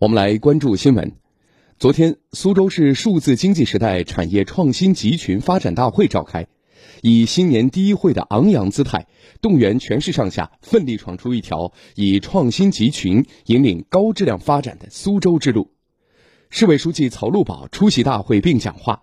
[0.00, 1.12] 我们来关注新闻。
[1.78, 6.46] 昨天，苏州市数字经济时代产业创新集群发展大会召开，
[7.02, 9.08] 以新年第一会的昂扬姿态，
[9.42, 15.70] 动员全市上下奋力闯出一条以创新集群引领高质量发展的苏州之路。
[16.48, 19.02] 市委书记曹路宝出席大会并讲话，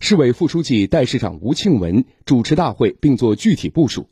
[0.00, 4.08] 市委副书记、代市长吴庆文主持大会并作具体部署。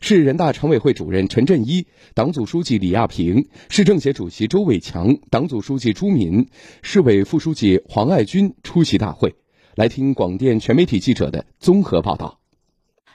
[0.00, 6.48] 市人大常委会主任陈振一、党组书记李亚平、市政协主席周伟强、党组书记朱敏、
[6.82, 9.36] 市委副书记黄爱军出席大会。
[9.76, 12.40] 来听广电全媒体记者的综合报道。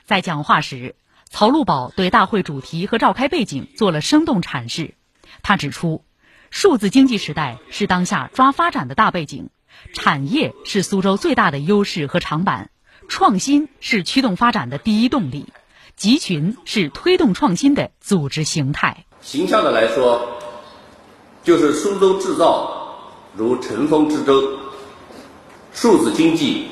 [0.05, 0.95] 在讲话时，
[1.27, 4.93] 曹路宝对大会主题和召开背景做了生动阐释。
[5.41, 6.03] 他指出，
[6.51, 9.49] 数字经济时代是当下抓发展的大背景，
[9.93, 12.69] 产业是苏州最大的优势和长板，
[13.09, 15.47] 创新是驱动发展的第一动力。
[15.95, 19.05] 集群是推动创新的组织形态。
[19.21, 20.27] 形象的来说，
[21.41, 22.99] 就是苏州制造
[23.35, 24.59] 如乘风之舟，
[25.73, 26.67] 数字经济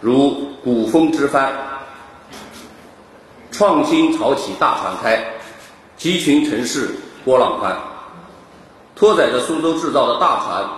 [0.00, 1.52] 如鼓风之帆，
[3.52, 5.24] 创新潮起大船开，
[5.96, 6.90] 集群城市
[7.24, 7.80] 波浪宽，
[8.96, 10.68] 拖载着苏州制造的大船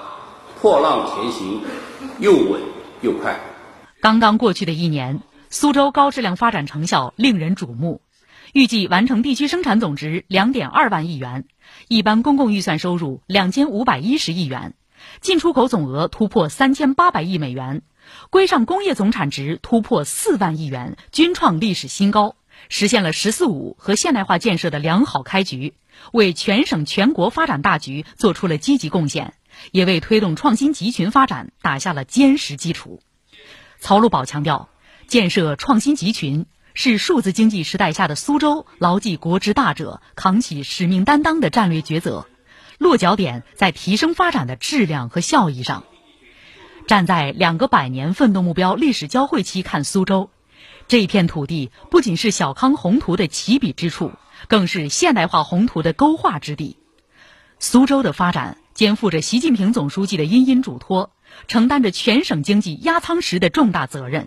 [0.60, 1.62] 破浪前行，
[2.19, 2.60] 又稳
[3.00, 3.41] 又快。
[4.03, 5.22] 刚刚过去的一年。
[5.55, 8.00] 苏州高质量发展成效令人瞩目，
[8.52, 11.44] 预计完成地区生产总值两点二万亿元，
[11.86, 14.75] 一般公共预算收入两千五百一十亿元，
[15.20, 17.82] 进出口总额突破三千八百亿美元，
[18.30, 22.34] 规上工业总产值突破四万亿元，均创历史新高，
[22.69, 25.75] 实现了“十四五”和现代化建设的良好开局，
[26.10, 29.34] 为全省全国发展大局做出了积极贡献，
[29.70, 33.00] 也为推动创新集群发展打下了坚实基础。
[33.78, 34.69] 曹路宝强调。
[35.14, 42.26] 建设创新集群是数字经济时代下的苏州牢记国之大者、扛起使命担当的战略抉择，
[42.78, 45.84] 落脚点在提升发展的质量和效益上。
[46.88, 50.30] 站在两个百年奋斗目标历史交汇期看苏州，
[50.88, 54.10] 这片土地不仅是小康宏图的起笔之处，
[54.48, 56.76] 更是现代化宏图的勾画之地。
[57.60, 61.12] 苏州的发展肩负着习近平总书记的殷殷嘱托，
[61.47, 64.26] 承担着全省经济压舱石的重大责任。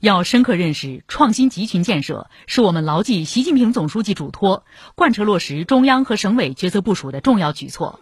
[0.00, 8.00] 要深刻认识创新集群建设是我们牢记习近平总书记嘱托、贯彻落实中央和省委决策部署的重要举措。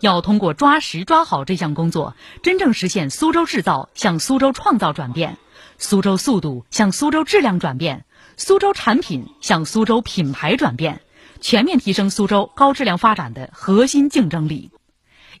[0.00, 5.36] 要通过抓实抓好这项工作，真正实现苏州制造向苏州创造转变，
[5.76, 8.06] 苏州速度向苏州质量转变，
[8.38, 11.02] 苏州产品向苏州品牌转变，
[11.42, 14.70] 全面提升苏州高质量发展的核心竞争力。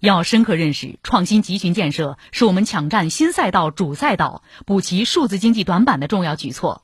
[0.00, 6.82] 要深刻认识创新集群建设是我们抢占新赛道主赛道、补齐数字经济短板的重要举措。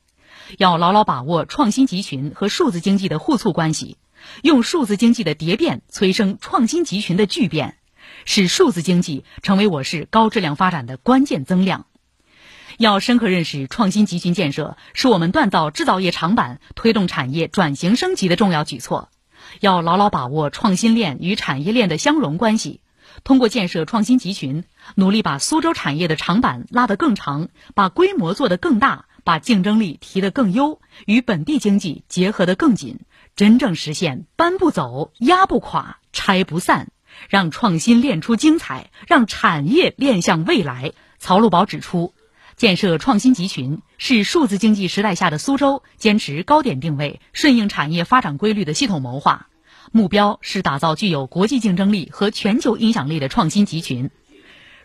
[0.59, 3.99] 要牢牢把握创新集群和数字经济的互促关系，
[4.43, 7.77] 用数字经济的蝶变催生创新集群的巨变，
[8.25, 11.87] 使数字经济成为我市高质量发展的关键增量。
[12.79, 19.11] 要深刻认识创新集群建设是我们锻造制造业长板、推动产业转型升级的重要举措。
[19.61, 22.81] 要牢牢把握创新链与产业链的相融关系。
[23.25, 24.65] 通过建设创新集群，
[24.95, 33.01] 努力把苏州产业的长板拉得更长，把规模做得更大，把竞争力提得更优，与本地经济结合得更紧，
[33.37, 36.89] 真正实现搬不走、压不垮、拆不散，
[37.29, 40.93] 让创新练出精彩，让产业练向未来。
[41.19, 42.15] 曹路宝指出，
[42.57, 49.49] 建设创新集群是数字经济时代下的苏州坚持高点定位、顺应产业发展规律的系统谋划。
[49.93, 54.11] 目标是打造具有国际竞争力和全球影响力的创新集群。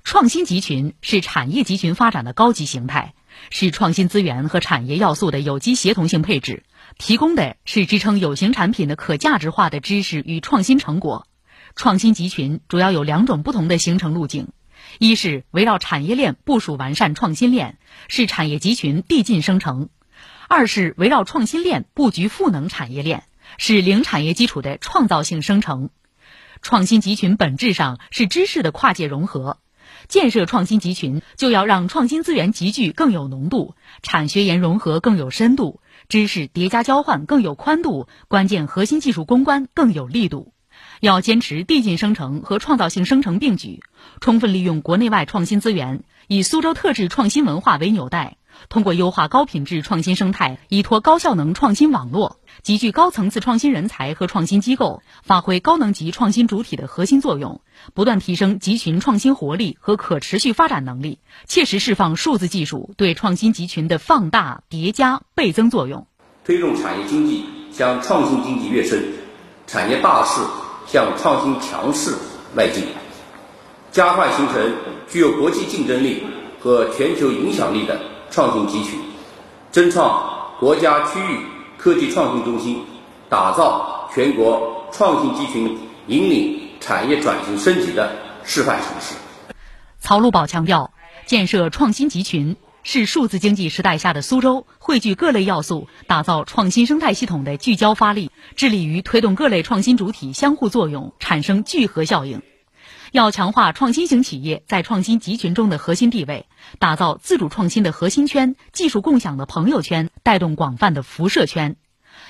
[0.04, 3.14] 创新集群是产业集群发展的高级形态，
[3.52, 6.64] 是创新资源和产业要素的有机协同性配置，
[6.98, 11.28] 提供的是支撑有形产品的可价值化的知识与创新成果。
[11.76, 14.48] 创新集群主要有两种不同的形成路径：
[14.98, 17.78] 一是围绕产业链部署完善创新链，
[18.08, 19.90] 是产业集群递进生成；
[20.48, 23.24] 二是围绕创新链布局赋能产业链。
[23.58, 25.90] 是零产业基础的创造性生成，
[26.62, 29.60] 创新集群本质上是知识的跨界融合。
[30.08, 35.80] 建设创新集群，就要让创新资源集聚更有浓度，产学研融合更有深度，
[36.10, 40.54] 知识叠加交换更有宽度，关键核心技术攻关更有力度。
[41.00, 43.82] 要坚持递进生成和创造性生成并举，
[44.20, 48.38] 充分利用国内外创新资源，以苏州特质创新文化为纽带。
[48.70, 57.62] 通过优化高品质创新生态，依托高效能创新网络，集聚高层次创新人才和创新机构，发挥高能级创新主体的核心作用，
[57.94, 66.08] 不断提升集群创新活力和可持续发展能力，切实释放数字技术对创新集群的放大、叠加、倍增作用，
[66.44, 69.04] 推动产业经济向创新经济跃升，
[69.68, 70.42] 产业大势
[70.88, 72.14] 向创新强势
[72.56, 72.84] 迈进。
[73.92, 74.74] 加快形成
[75.08, 76.22] 具有国际竞争力
[76.60, 77.98] 和全球影响力的
[78.32, 79.00] 创新集群，
[79.72, 81.40] 争创国家区域
[81.78, 82.84] 科技创新中心，
[83.30, 85.78] 打造全国创新集群
[86.08, 89.16] 引领产业转型升级的示范城市。
[90.00, 90.92] 曹路宝强调，
[91.26, 102.42] 建设创新集群是数字经济时代下的苏州汇聚各类要素，打造创新生态系统的聚焦发力，致力于推动各类创新主体相互作用，产生聚合效应。
[103.16, 106.48] 要强化创新型企业在创新集群中的核心地位，
[106.80, 111.78] 打造自主创新的核心圈、技术共享的朋友圈，带动广泛的辐射圈。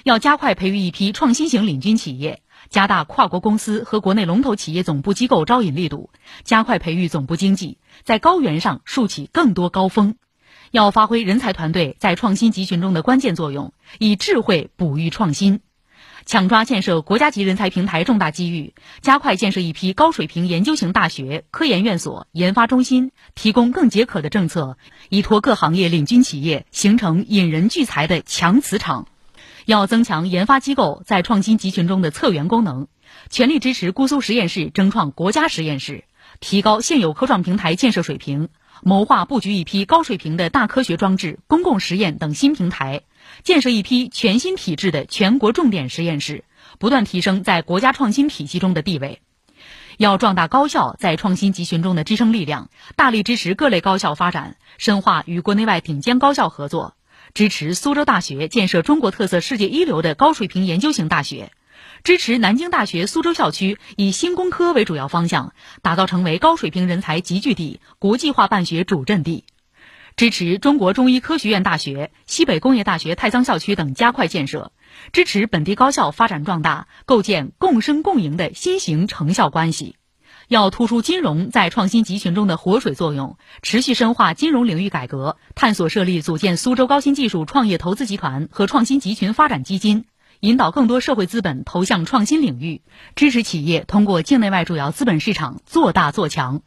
[0.04, 6.12] 要加快培育一批创新型领军企业，加大跨国公司和国内龙头企业总部机构招引力度，
[6.44, 10.18] 加快培育总部经济，在高原上竖起更多高峰。
[10.70, 15.62] 要发挥人才团队在创新集群中的关键作用，以智慧哺育创新。
[16.26, 24.78] 抢抓建设国家级人才平台重大机遇，加快建设一批高水平研究型大学、科研院所、研发中心，提供更解渴的政策，
[25.10, 29.08] 依托各行业领军企业，形成引人聚财的强磁场。
[29.66, 32.88] 要增强研发机构在创新集群中的策源功能，
[33.30, 36.06] 全力支持姑苏实验室争创国家实验室，
[36.40, 38.50] 提高现有科创平台建设水平，
[38.88, 43.02] 谋划布局一批高水平的大科学装置、公共实验等新平台。
[43.44, 46.44] 建设一批全新体制的全国重点实验室，
[46.78, 49.22] 不断提升在国家创新体系中的地位。
[49.98, 56.94] 要壮大高校在创新集群中的支撑力量，大力支持各类高校发展，深化与国内外顶尖高校合作，
[57.34, 61.52] 支持苏州大学建设中国特色、世界一流的高水平研究型大学，
[62.06, 69.44] 支持南京大学苏州校区以新工科为主要方向，打造成为高水平人才集聚地、国际化办学主阵地。
[70.16, 74.72] 支持中国中医科学院大学、西北工业大学太仓校区等加快建设，
[75.14, 79.96] 支持本地高校发展壮大，构建共生共赢的新型成校关系。
[80.48, 90.06] 要突出金融在创新集群中的活水作用，持续深化金融领域改革，探索设立组建苏州高新技术创业投资集团和创新集群发展基金，
[90.46, 92.84] 引导更多社会资本投向创新领域，
[93.16, 96.62] 支持企业通过境内外主要资本市场做大做强。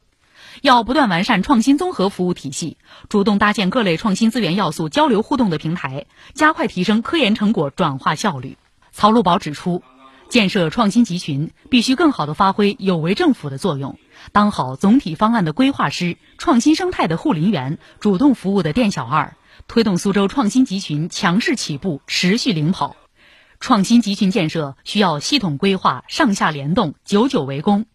[0.62, 2.76] 要不断完善创新综合服务体系，
[3.08, 8.58] 主动搭建各类创新资源要素交流互动的平台，加快提升科研成果转化效率。
[8.90, 9.84] 曹路宝指出，
[10.28, 13.96] 建设创新集群必须更好地发挥有为政府的作用，
[14.32, 19.36] 当好总体方案的规划师、创新生态的护林员、主动服务的店小二，
[19.68, 22.96] 推动苏州创新集群强势起步、持续领跑。
[23.60, 27.86] 创新集群建设需要系统规划、上下联动、久久为功。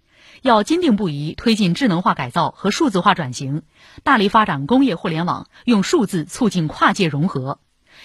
[0.41, 3.63] 要坚定不移推进智能化改造和数字化转型，
[4.03, 7.59] 大力发展工业互联网，用数字促进跨界融合。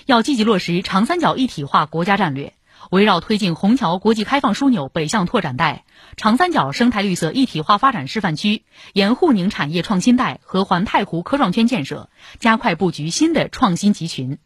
[0.06, 2.54] 要积极落实长三角一体化国家战略，
[2.90, 5.84] 围绕推进虹桥国际开放枢纽北向拓展带、
[6.16, 8.62] 长三角生态绿色一体化发展示范区、
[8.92, 12.08] 沿沪宁产业创新带和环太湖科创圈建设，
[12.38, 14.38] 加快布局新的创新集群。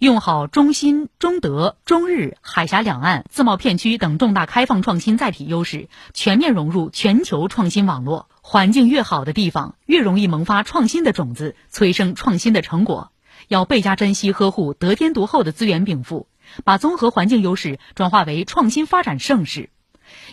[0.00, 8.28] 用好中新、中德、中日、海峡两岸自贸片区等重大开放创新载体优势，全面融入全球创新网络。
[8.40, 13.12] 环境越好的地方，越容易萌发创新的种子，催生创新的成果。
[13.48, 16.26] 要倍加珍惜呵护得天独厚的资源禀赋，
[16.64, 19.70] 把综合环境优势转化为创新发展盛世。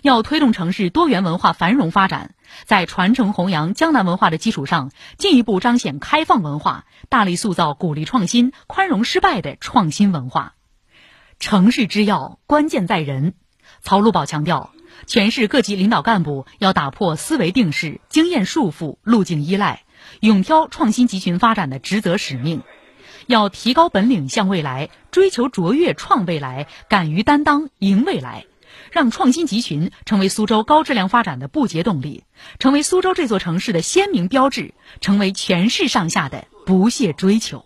[0.02, 10.53] 要推动城市多元文化繁荣发展，在传承弘扬江南文化的基础上，进一步彰显开放文化，大力塑造鼓励创新、宽容失败的创新文化。
[11.39, 13.34] 城市之要，关键在人。
[13.81, 14.72] 曹路宝强调，
[15.08, 19.84] 全市各级领导干部要打破思维定势、经验束缚、路径依赖，
[20.20, 22.62] 勇挑创新集群发展的职责使命，
[23.27, 28.46] 要提高本领向未来，追求卓越创未来，敢于担当赢未来。
[28.91, 32.23] 让创新集群成为苏州高质量发展的不竭动力，
[32.59, 37.65] 成为苏州这座城市的鲜明标志，成为全市上下的不懈追求。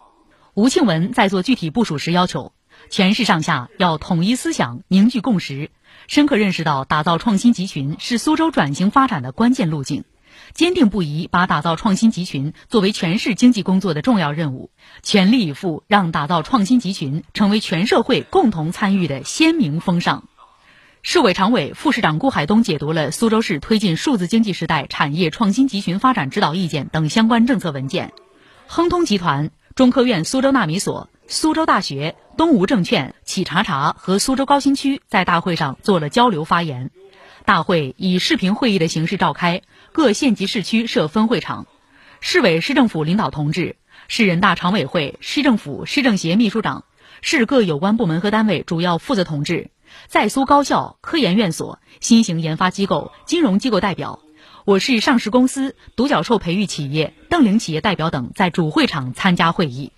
[0.53, 2.53] 吴庆文在做具体部署时要求，
[2.89, 5.69] 全市上下要统一思想，凝聚共识，
[6.07, 10.05] 深刻认识到打造创新集群是苏州转型发展的关键路径，
[10.53, 14.69] 坚定不移把打造创新集群作为全市经济工作的重要任务，
[15.03, 20.23] 全力以赴让打造创新集群成为全社会共同参与的鲜明风尚。
[21.07, 28.11] 市委常委、副市长顾海东解读了苏州市推进数字经济时代产业创新集群发展指导意见等相关政策文件。
[28.65, 36.89] 亨通集团、中科院苏州纳米所、苏州大学、东吴证券、企查查和苏州高新区在大会上做了交流发言。
[37.45, 41.67] 大会以视频会议的形式召开，各县级市区设分会场。
[42.19, 43.75] 市委市政府领导同志、
[44.07, 46.83] 市人大常委会、市政府市政协秘书长、
[47.21, 49.69] 市各有关部门和单位主要负责同志。
[50.07, 54.19] 在苏高校、科研院所、新型研发机构、金融机构代表、
[54.65, 59.91] 我市上市公司、独角兽培育企业、瞪羚企业代表等在主会场参加会议。